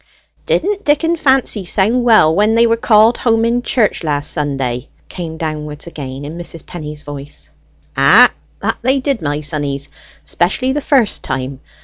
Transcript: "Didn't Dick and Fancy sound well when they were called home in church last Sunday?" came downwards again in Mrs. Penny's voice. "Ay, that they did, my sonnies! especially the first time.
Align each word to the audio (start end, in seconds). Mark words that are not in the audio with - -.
"Didn't 0.47 0.83
Dick 0.83 1.03
and 1.03 1.19
Fancy 1.19 1.63
sound 1.63 2.03
well 2.03 2.33
when 2.33 2.55
they 2.55 2.65
were 2.65 2.75
called 2.75 3.17
home 3.17 3.45
in 3.45 3.61
church 3.61 4.03
last 4.03 4.31
Sunday?" 4.31 4.89
came 5.09 5.37
downwards 5.37 5.85
again 5.85 6.25
in 6.25 6.39
Mrs. 6.39 6.65
Penny's 6.65 7.03
voice. 7.03 7.51
"Ay, 7.95 8.31
that 8.63 8.79
they 8.81 8.99
did, 8.99 9.21
my 9.21 9.41
sonnies! 9.41 9.89
especially 10.25 10.73
the 10.73 10.81
first 10.81 11.21
time. 11.23 11.59